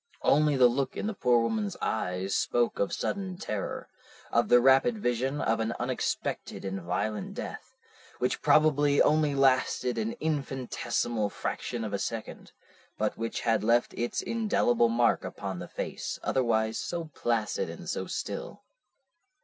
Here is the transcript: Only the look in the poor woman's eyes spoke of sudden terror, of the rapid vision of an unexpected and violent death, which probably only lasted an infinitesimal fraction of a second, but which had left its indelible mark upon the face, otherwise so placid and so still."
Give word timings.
Only 0.23 0.55
the 0.57 0.65
look 0.67 0.97
in 0.97 1.05
the 1.05 1.13
poor 1.13 1.41
woman's 1.43 1.77
eyes 1.79 2.33
spoke 2.35 2.79
of 2.79 2.91
sudden 2.91 3.37
terror, 3.37 3.87
of 4.31 4.49
the 4.49 4.59
rapid 4.59 4.97
vision 4.97 5.39
of 5.39 5.59
an 5.59 5.75
unexpected 5.79 6.65
and 6.65 6.81
violent 6.81 7.35
death, 7.35 7.75
which 8.17 8.41
probably 8.41 8.99
only 8.99 9.35
lasted 9.35 9.99
an 9.99 10.13
infinitesimal 10.13 11.29
fraction 11.29 11.83
of 11.83 11.93
a 11.93 11.99
second, 11.99 12.51
but 12.97 13.15
which 13.15 13.41
had 13.41 13.63
left 13.63 13.93
its 13.93 14.23
indelible 14.23 14.89
mark 14.89 15.23
upon 15.23 15.59
the 15.59 15.67
face, 15.67 16.17
otherwise 16.23 16.79
so 16.79 17.11
placid 17.13 17.69
and 17.69 17.87
so 17.87 18.07
still." 18.07 18.63